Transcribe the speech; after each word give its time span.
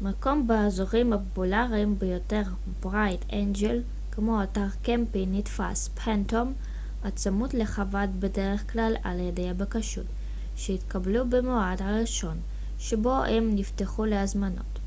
מקום 0.00 0.46
באזורים 0.46 1.12
הפופולריים 1.12 1.98
ביותר 1.98 2.42
כמו 4.10 4.42
אתר 4.42 4.66
קמפינג 4.82 5.46
bright 5.46 5.50
angel 5.50 6.04
הצמוד 7.04 7.52
לחוות 7.54 7.92
phantom 7.92 8.02
נתפס 8.02 8.18
בדרך 8.18 8.72
כלל 8.72 8.96
על 9.02 9.20
ידי 9.20 9.50
הבקשות 9.50 10.06
שהתקבלו 10.56 11.28
במועד 11.30 11.82
הראשון 11.82 12.38
שבו 12.78 13.24
הם 13.24 13.50
נפתחו 13.56 14.04
להזמנות 14.04 14.78